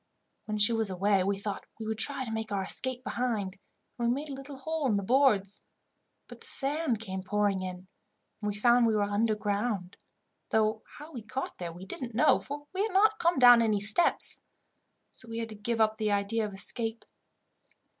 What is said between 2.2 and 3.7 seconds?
to make our escape behind,